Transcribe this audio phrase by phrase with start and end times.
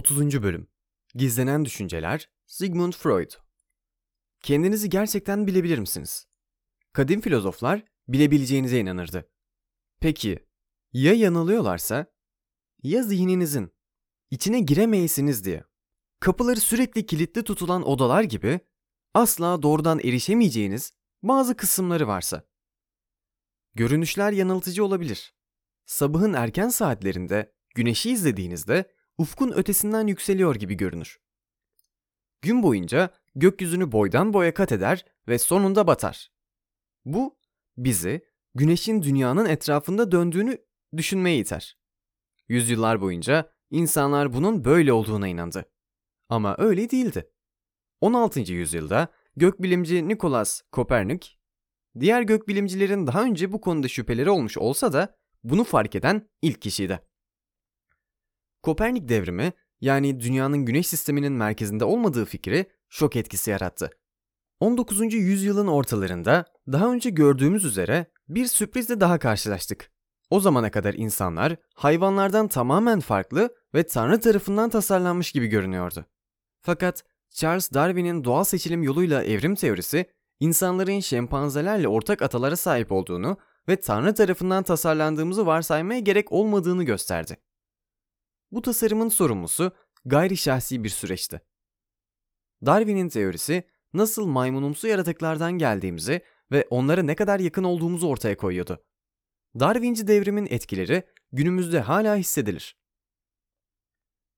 [0.00, 0.42] 30.
[0.42, 0.68] Bölüm
[1.14, 3.30] Gizlenen Düşünceler Sigmund Freud
[4.42, 6.26] Kendinizi gerçekten bilebilir misiniz?
[6.92, 9.30] Kadim filozoflar bilebileceğinize inanırdı.
[10.00, 10.46] Peki,
[10.92, 12.06] ya yanılıyorlarsa?
[12.82, 13.72] Ya zihninizin
[14.30, 15.64] içine giremeyesiniz diye.
[16.20, 18.60] Kapıları sürekli kilitli tutulan odalar gibi
[19.14, 20.92] asla doğrudan erişemeyeceğiniz
[21.22, 22.44] bazı kısımları varsa.
[23.74, 25.34] Görünüşler yanıltıcı olabilir.
[25.86, 31.20] Sabahın erken saatlerinde güneşi izlediğinizde ufkun ötesinden yükseliyor gibi görünür.
[32.42, 36.32] Gün boyunca gökyüzünü boydan boya kat eder ve sonunda batar.
[37.04, 37.38] Bu
[37.76, 40.58] bizi güneşin dünyanın etrafında döndüğünü
[40.96, 41.78] düşünmeye iter.
[42.48, 45.64] Yüzyıllar boyunca insanlar bunun böyle olduğuna inandı.
[46.28, 47.30] Ama öyle değildi.
[48.00, 48.40] 16.
[48.40, 51.38] yüzyılda gökbilimci Nikolaus Kopernik,
[52.00, 57.09] diğer gökbilimcilerin daha önce bu konuda şüpheleri olmuş olsa da bunu fark eden ilk kişiydi.
[58.62, 63.90] Kopernik devrimi yani dünyanın güneş sisteminin merkezinde olmadığı fikri şok etkisi yarattı.
[64.60, 65.14] 19.
[65.14, 69.90] yüzyılın ortalarında daha önce gördüğümüz üzere bir sürprizle daha karşılaştık.
[70.30, 76.04] O zamana kadar insanlar hayvanlardan tamamen farklı ve Tanrı tarafından tasarlanmış gibi görünüyordu.
[76.60, 80.06] Fakat Charles Darwin'in doğal seçilim yoluyla evrim teorisi
[80.40, 83.36] insanların şempanzelerle ortak atalara sahip olduğunu
[83.68, 87.36] ve Tanrı tarafından tasarlandığımızı varsaymaya gerek olmadığını gösterdi.
[88.52, 89.72] Bu tasarımın sorumlusu
[90.04, 91.40] gayri şahsi bir süreçti.
[92.66, 98.84] Darwin'in teorisi nasıl maymunumsu yaratıklardan geldiğimizi ve onlara ne kadar yakın olduğumuzu ortaya koyuyordu.
[99.60, 102.76] Darwinci devrimin etkileri günümüzde hala hissedilir.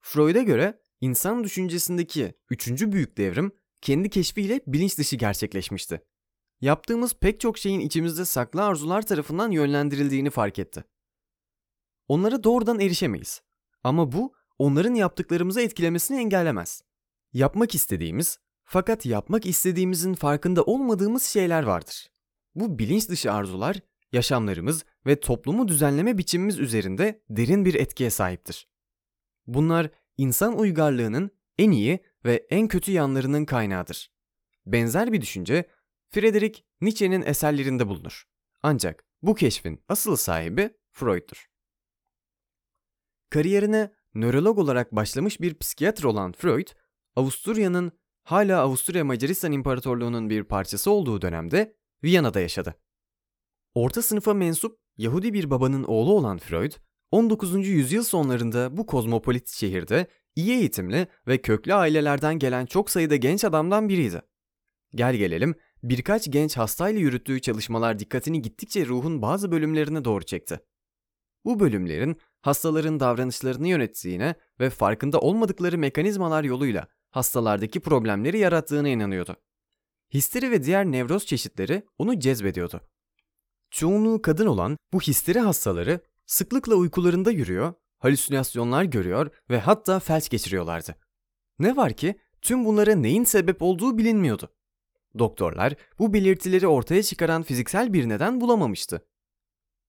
[0.01, 6.03] Freud'a göre insan düşüncesindeki üçüncü büyük devrim kendi keşfiyle bilinç dışı gerçekleşmişti.
[6.61, 10.85] Yaptığımız pek çok şeyin içimizde saklı arzular tarafından yönlendirildiğini fark etti.
[12.09, 13.43] Onlara doğrudan erişemeyiz.
[13.85, 16.83] Ama bu onların yaptıklarımızı etkilemesini engellemez.
[17.33, 22.11] Yapmak istediğimiz fakat yapmak istediğimizin farkında olmadığımız şeyler vardır.
[22.55, 23.81] Bu bilinç dışı arzular
[24.13, 28.69] yaşamlarımız ve toplumu düzenleme biçimimiz üzerinde derin bir etkiye sahiptir.
[29.47, 34.13] Bunlar insan uygarlığının en iyi ve en kötü yanlarının kaynağıdır.
[34.67, 35.69] Benzer bir düşünce
[36.09, 38.25] Friedrich Nietzsche'nin eserlerinde bulunur.
[38.63, 41.52] Ancak bu keşfin asıl sahibi Freud'dur.
[43.33, 46.67] Kariyerine nörolog olarak başlamış bir psikiyatr olan Freud,
[47.17, 52.75] Avusturya'nın hala Avusturya Macaristan İmparatorluğu'nun bir parçası olduğu dönemde Viyana'da yaşadı.
[53.75, 56.73] Orta sınıfa mensup Yahudi bir babanın oğlu olan Freud,
[57.11, 57.69] 19.
[57.69, 60.07] yüzyıl sonlarında bu kozmopolit şehirde
[60.37, 64.23] iyi eğitimli ve köklü ailelerden gelen çok sayıda genç adamdan biriydi.
[64.95, 70.61] Gel gelelim birkaç genç hastayla yürüttüğü çalışmalar dikkatini gittikçe ruhun bazı bölümlerine doğru çekti.
[71.45, 79.37] Bu bölümlerin hastaların davranışlarını yönettiğine ve farkında olmadıkları mekanizmalar yoluyla hastalardaki problemleri yarattığına inanıyordu.
[80.15, 82.81] Histeri ve diğer nevroz çeşitleri onu cezbediyordu.
[83.71, 90.95] Çoğunluğu kadın olan bu histeri hastaları sıklıkla uykularında yürüyor, halüsinasyonlar görüyor ve hatta felç geçiriyorlardı.
[91.59, 94.53] Ne var ki tüm bunlara neyin sebep olduğu bilinmiyordu.
[95.19, 99.07] Doktorlar bu belirtileri ortaya çıkaran fiziksel bir neden bulamamıştı.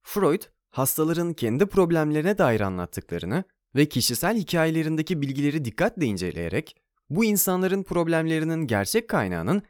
[0.02, 0.42] Freud,
[0.74, 3.44] hastaların kendi problemlerine dair anlattıklarını
[3.76, 6.76] ve kişisel hikayelerindeki bilgileri dikkatle inceleyerek
[7.10, 9.64] bu insanların problemlerinin gerçek kaynağının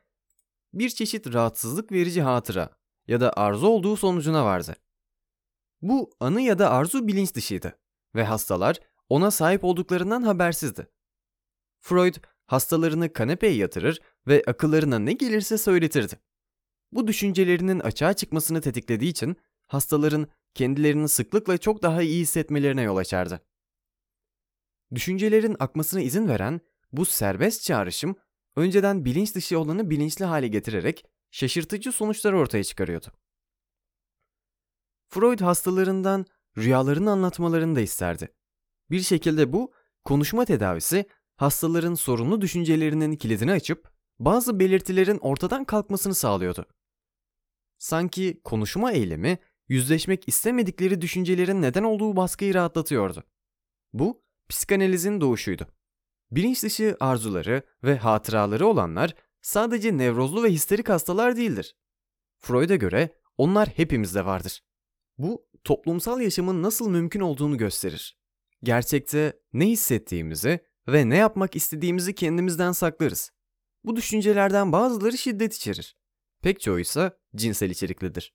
[0.73, 2.69] bir çeşit rahatsızlık verici hatıra
[3.07, 4.75] ya da arzu olduğu sonucuna vardı.
[5.81, 7.79] Bu anı ya da arzu bilinç dışıydı
[8.15, 10.87] ve hastalar ona sahip olduklarından habersizdi.
[11.79, 12.15] Freud
[12.45, 16.19] hastalarını kanepeye yatırır ve akıllarına ne gelirse söyletirdi.
[16.91, 19.35] Bu düşüncelerinin açığa çıkmasını tetiklediği için
[19.67, 23.45] hastaların kendilerini sıklıkla çok daha iyi hissetmelerine yol açardı.
[24.95, 28.15] Düşüncelerin akmasına izin veren bu serbest çağrışım
[28.55, 33.07] önceden bilinç dışı olanı bilinçli hale getirerek şaşırtıcı sonuçlar ortaya çıkarıyordu.
[35.09, 36.25] Freud hastalarından
[36.57, 38.33] rüyalarını anlatmalarını da isterdi.
[38.89, 41.05] Bir şekilde bu konuşma tedavisi
[41.35, 46.65] hastaların sorunlu düşüncelerinin kilidini açıp bazı belirtilerin ortadan kalkmasını sağlıyordu.
[47.77, 49.37] Sanki konuşma eylemi
[49.67, 53.23] yüzleşmek istemedikleri düşüncelerin neden olduğu baskıyı rahatlatıyordu.
[53.93, 55.67] Bu psikanalizin doğuşuydu.
[56.31, 61.75] Bilinç dışı arzuları ve hatıraları olanlar sadece nevrozlu ve histerik hastalar değildir.
[62.37, 64.63] Freud'a göre onlar hepimizde vardır.
[65.17, 68.17] Bu toplumsal yaşamın nasıl mümkün olduğunu gösterir.
[68.63, 73.31] Gerçekte ne hissettiğimizi ve ne yapmak istediğimizi kendimizden saklarız.
[73.83, 75.97] Bu düşüncelerden bazıları şiddet içerir.
[76.41, 78.33] Pek çoğu ise cinsel içeriklidir.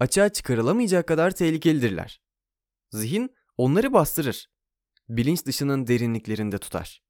[0.00, 2.20] Açığa çıkarılamayacak kadar tehlikelidirler.
[2.90, 4.48] Zihin onları bastırır.
[5.08, 7.02] bilinç dışının derinliklerinde tutar.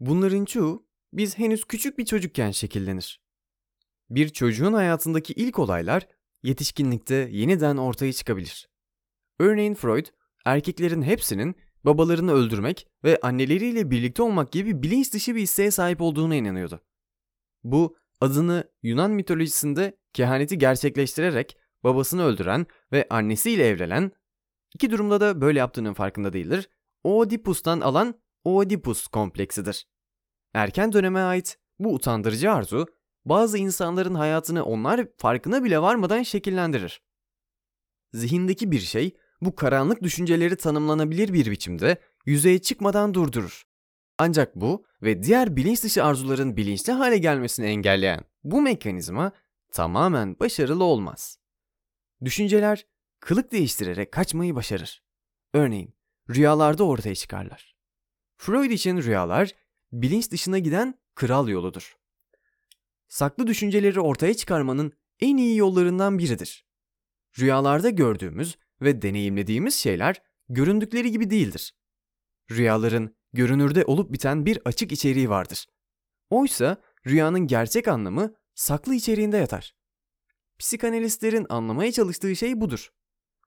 [0.00, 3.22] Bunların çoğu biz henüz küçük bir çocukken şekillenir.
[4.10, 6.08] Bir çocuğun hayatındaki ilk olaylar
[6.42, 8.68] yetişkinlikte yeniden ortaya çıkabilir.
[9.38, 10.06] Örneğin Freud,
[10.44, 16.34] erkeklerin hepsinin babalarını öldürmek ve anneleriyle birlikte olmak gibi bilinç dışı bir isteğe sahip olduğuna
[16.34, 16.80] inanıyordu.
[17.64, 24.12] Bu adını Yunan mitolojisinde kehaneti gerçekleştirerek babasını öldüren ve annesiyle evlenen,
[24.74, 26.68] iki durumda da böyle yaptığının farkında değildir,
[27.04, 28.14] Oedipus'tan alan
[28.44, 29.86] Oedipus kompleksidir.
[30.54, 32.86] Erken döneme ait bu utandırıcı arzu,
[33.24, 37.02] bazı insanların hayatını onlar farkına bile varmadan şekillendirir.
[38.12, 41.96] Zihindeki bir şey bu karanlık düşünceleri tanımlanabilir bir biçimde
[42.26, 43.62] yüzeye çıkmadan durdurur.
[44.18, 49.32] Ancak bu ve diğer bilinç dışı arzuların bilinçli hale gelmesini engelleyen bu mekanizma
[49.72, 51.41] tamamen başarılı olmaz.
[52.24, 52.86] Düşünceler
[53.20, 55.02] kılık değiştirerek kaçmayı başarır.
[55.54, 55.94] Örneğin
[56.30, 57.76] rüyalarda ortaya çıkarlar.
[58.36, 59.54] Freud için rüyalar
[59.92, 61.96] bilinç dışına giden kral yoludur.
[63.08, 66.66] Saklı düşünceleri ortaya çıkarmanın en iyi yollarından biridir.
[67.38, 71.74] Rüyalarda gördüğümüz ve deneyimlediğimiz şeyler göründükleri gibi değildir.
[72.50, 75.66] Rüyaların görünürde olup biten bir açık içeriği vardır.
[76.30, 76.76] Oysa
[77.06, 79.74] rüyanın gerçek anlamı saklı içeriğinde yatar.
[80.62, 82.92] Psikanalistlerin anlamaya çalıştığı şey budur.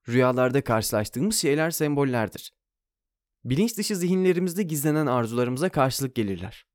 [0.09, 2.53] Rüyalarda karşılaştığımız şeyler sembollerdir.
[3.45, 6.67] Bilinç dışı zihinlerimizde gizlenen arzularımıza karşılık gelirler.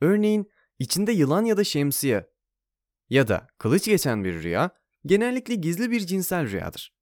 [0.00, 2.30] Örneğin içinde yılan ya da şemsiye
[3.10, 4.70] ya da kılıç geçen bir rüya
[5.06, 6.94] genellikle gizli bir cinsel rüyadır.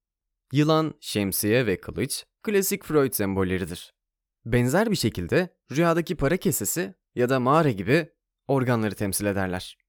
[0.52, 3.94] Yılan, şemsiye ve kılıç klasik Freud sembolleridir.
[4.44, 8.12] Benzer bir şekilde rüyadaki para kesesi ya da mağara gibi
[8.48, 9.86] organları temsil ederler.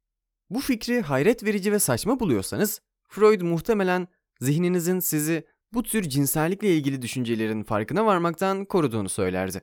[0.50, 4.08] Bu fikri hayret verici ve saçma buluyorsanız Freud muhtemelen
[4.40, 9.62] zihninizin sizi bu tür cinsellikle ilgili düşüncelerin farkına varmaktan koruduğunu söylerdi.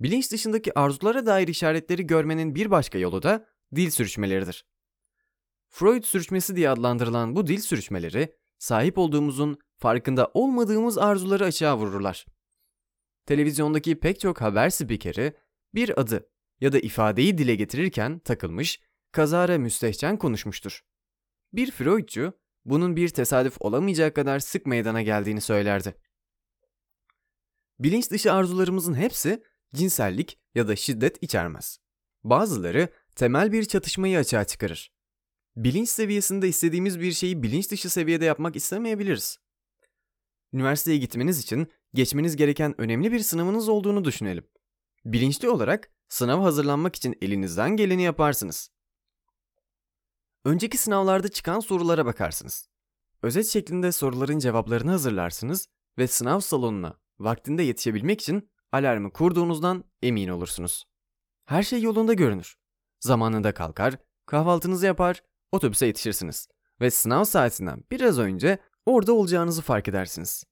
[0.00, 4.64] Bilinç dışındaki arzulara dair işaretleri görmenin bir başka yolu da dil sürüşmeleridir.
[5.68, 12.26] Freud sürüşmesi diye adlandırılan bu dil sürüşmeleri sahip olduğumuzun farkında olmadığımız arzuları açığa vururlar.
[13.26, 15.32] Televizyondaki pek çok haber spikeri
[15.74, 16.30] bir adı
[16.60, 18.80] ya da ifadeyi dile getirirken takılmış,
[19.12, 20.80] kazara müstehcen konuşmuştur.
[21.52, 22.32] Bir Freudcu
[22.64, 25.94] bunun bir tesadüf olamayacak kadar sık meydana geldiğini söylerdi.
[27.78, 29.42] Bilinç dışı arzularımızın hepsi
[29.74, 31.78] cinsellik ya da şiddet içermez.
[32.24, 34.92] Bazıları temel bir çatışmayı açığa çıkarır.
[35.56, 39.38] Bilinç seviyesinde istediğimiz bir şeyi bilinç dışı seviyede yapmak istemeyebiliriz.
[40.52, 44.44] Üniversiteye gitmeniz için geçmeniz gereken önemli bir sınavınız olduğunu düşünelim.
[45.04, 48.70] Bilinçli olarak sınav hazırlanmak için elinizden geleni yaparsınız.
[50.48, 52.68] Önceki sınavlarda çıkan sorulara bakarsınız.
[53.22, 55.68] Özet şeklinde soruların cevaplarını hazırlarsınız
[55.98, 60.84] ve sınav salonuna vaktinde yetişebilmek için alarmı kurduğunuzdan emin olursunuz.
[61.44, 62.56] Her şey yolunda görünür.
[63.00, 63.94] Zamanında kalkar,
[64.26, 65.22] kahvaltınızı yapar,
[65.52, 66.48] otobüse yetişirsiniz
[66.80, 70.44] ve sınav saatinden biraz önce orada olacağınızı fark edersiniz.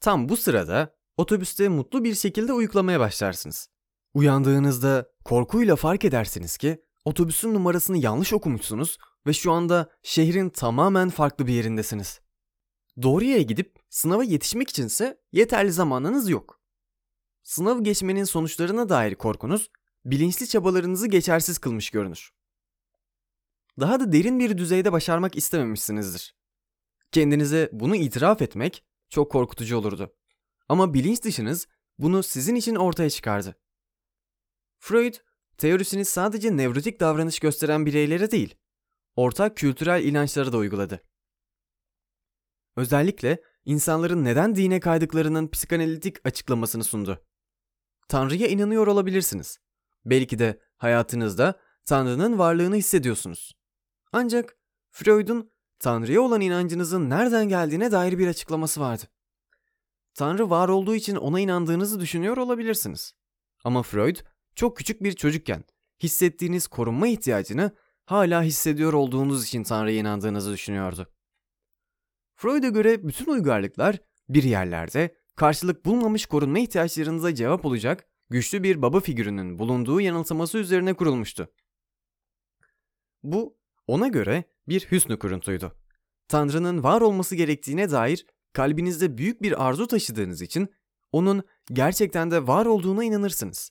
[0.00, 3.68] Tam bu sırada otobüste mutlu bir şekilde uyuklamaya başlarsınız.
[4.14, 11.46] Uyandığınızda korkuyla fark edersiniz ki otobüsün numarasını yanlış okumuşsunuz ve şu anda şehrin tamamen farklı
[11.46, 12.20] bir yerindesiniz.
[13.02, 16.60] Doğruya gidip sınava yetişmek içinse yeterli zamanınız yok.
[17.42, 19.70] Sınav geçmenin sonuçlarına dair korkunuz
[20.04, 22.32] bilinçli çabalarınızı geçersiz kılmış görünür.
[23.80, 26.36] Daha da derin bir düzeyde başarmak istememişsinizdir.
[27.12, 30.14] Kendinize bunu itiraf etmek çok korkutucu olurdu.
[30.68, 31.66] Ama bilinç dışınız
[31.98, 33.56] bunu sizin için ortaya çıkardı.
[34.78, 35.14] Freud,
[35.58, 38.54] teorisini sadece nevrotik davranış gösteren bireylere değil,
[39.16, 41.00] ortak kültürel inançları da uyguladı.
[42.76, 47.24] Özellikle insanların neden dine kaydıklarının psikanalitik açıklamasını sundu.
[48.08, 49.58] Tanrı'ya inanıyor olabilirsiniz.
[50.04, 53.52] Belki de hayatınızda Tanrı'nın varlığını hissediyorsunuz.
[54.12, 54.56] Ancak
[54.90, 59.04] Freud'un Tanrı'ya olan inancınızın nereden geldiğine dair bir açıklaması vardı.
[60.14, 63.12] Tanrı var olduğu için ona inandığınızı düşünüyor olabilirsiniz.
[63.64, 64.16] Ama Freud
[64.54, 65.64] çok küçük bir çocukken
[66.02, 67.76] hissettiğiniz korunma ihtiyacını
[68.06, 71.08] hala hissediyor olduğunuz için Tanrı'ya inandığınızı düşünüyordu.
[72.34, 79.00] Freud'a göre bütün uygarlıklar bir yerlerde karşılık bulmamış korunma ihtiyaçlarınıza cevap olacak güçlü bir baba
[79.00, 81.48] figürünün bulunduğu yanılsaması üzerine kurulmuştu.
[83.22, 85.72] Bu ona göre bir hüsnü kuruntuydu.
[86.28, 90.68] Tanrı'nın var olması gerektiğine dair kalbinizde büyük bir arzu taşıdığınız için
[91.12, 91.42] onun
[91.72, 93.70] gerçekten de var olduğuna inanırsınız.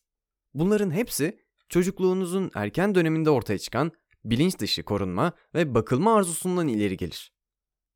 [0.53, 3.91] Bunların hepsi çocukluğunuzun erken döneminde ortaya çıkan
[4.25, 7.33] bilinç dışı korunma ve bakılma arzusundan ileri gelir.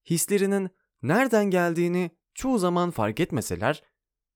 [0.09, 0.69] Hislerinin
[1.01, 3.83] nereden geldiğini çoğu zaman fark etmeseler,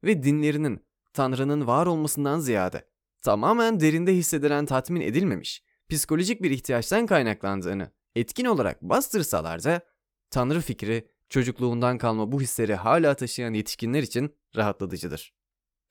[0.03, 2.88] ve dinlerinin Tanrı'nın var olmasından ziyade
[3.21, 9.81] tamamen derinde hissedilen tatmin edilmemiş psikolojik bir ihtiyaçtan kaynaklandığını etkin olarak bastırsalar da
[10.29, 15.33] Tanrı fikri çocukluğundan kalma bu hisleri hala taşıyan yetişkinler için rahatlatıcıdır.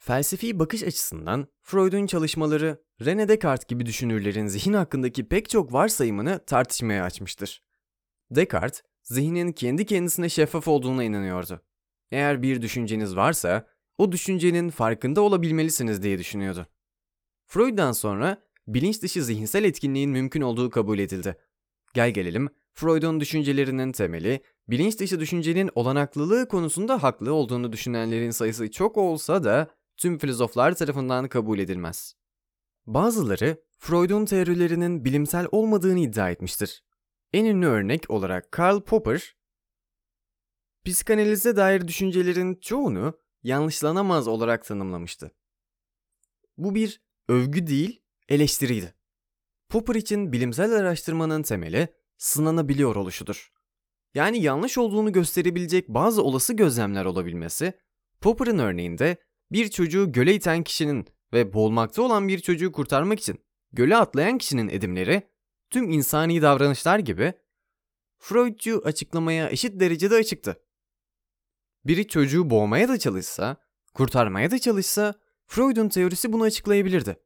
[0.03, 7.05] Felsefi bakış açısından Freud'un çalışmaları René Descartes gibi düşünürlerin zihin hakkındaki pek çok varsayımını tartışmaya
[7.05, 7.63] açmıştır.
[8.31, 11.63] Descartes, zihnin kendi kendisine şeffaf olduğuna inanıyordu.
[12.11, 13.67] Eğer bir düşünceniz varsa,
[13.99, 16.67] o düşüncenin farkında olabilmelisiniz diye düşünüyordu.
[17.47, 21.37] Freud'dan sonra bilinç dışı zihinsel etkinliğin mümkün olduğu kabul edildi.
[21.95, 28.97] Gel gelelim, Freud'un düşüncelerinin temeli, bilinç dışı düşüncenin olanaklılığı konusunda haklı olduğunu düşünenlerin sayısı çok
[28.97, 32.15] olsa da tüm filozoflar tarafından kabul edilmez.
[32.87, 36.85] Bazıları Freud'un teorilerinin bilimsel olmadığını iddia etmiştir.
[37.33, 39.37] En ünlü örnek olarak Karl Popper,
[40.85, 45.31] psikanalize dair düşüncelerin çoğunu yanlışlanamaz olarak tanımlamıştı.
[46.59, 48.95] Bu bir övgü değil, eleştiriydi.
[49.69, 51.89] Popper için bilimsel araştırmanın temeli
[52.19, 53.53] sınanabiliyor oluşudur.
[54.15, 57.73] Yani yanlış olduğunu gösterebilecek bazı olası gözlemler olabilmesi,
[58.21, 59.17] Popper'ın örneğinde
[59.53, 63.41] bir çocuğu göle iten kişinin ve boğulmakta olan bir çocuğu kurtarmak için
[63.73, 65.23] göle atlayan kişinin edimleri
[65.71, 67.33] tüm insani davranışlar gibi
[68.19, 70.63] Freudcu açıklamaya eşit derecede açıktı.
[71.85, 73.57] Biri çocuğu boğmaya da çalışsa,
[73.95, 75.15] kurtarmaya da çalışsa
[75.47, 77.17] Freud'un teorisi bunu açıklayabilirdi.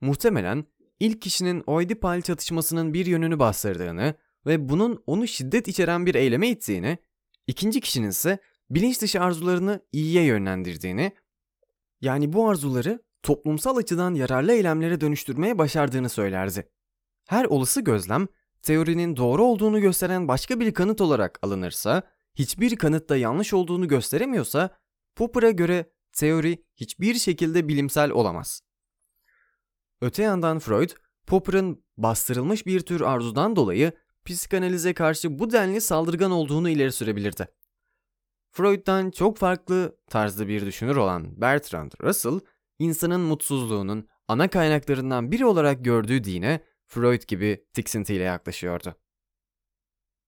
[0.00, 0.64] Muhtemelen
[1.00, 4.14] ilk kişinin Oedipal çatışmasının bir yönünü bastırdığını
[4.46, 6.98] ve bunun onu şiddet içeren bir eyleme ittiğini,
[7.46, 8.38] ikinci kişinin ise
[8.70, 11.12] bilinç dışı arzularını iyiye yönlendirdiğini,
[12.00, 16.70] yani bu arzuları toplumsal açıdan yararlı eylemlere dönüştürmeye başardığını söylerdi.
[17.28, 18.28] Her olası gözlem,
[18.62, 22.02] teorinin doğru olduğunu gösteren başka bir kanıt olarak alınırsa,
[22.34, 24.78] hiçbir kanıt da yanlış olduğunu gösteremiyorsa,
[25.16, 28.60] Popper'a göre teori hiçbir şekilde bilimsel olamaz.
[30.00, 30.90] Öte yandan Freud,
[31.26, 33.92] Popper'ın bastırılmış bir tür arzudan dolayı
[34.24, 37.48] psikanalize karşı bu denli saldırgan olduğunu ileri sürebilirdi.
[38.56, 42.40] Freud'dan çok farklı tarzda bir düşünür olan Bertrand Russell,
[42.78, 48.94] insanın mutsuzluğunun ana kaynaklarından biri olarak gördüğü dine Freud gibi tiksintiyle yaklaşıyordu.